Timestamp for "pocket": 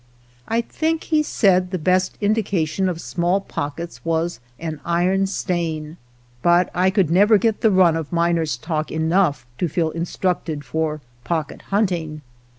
11.23-11.61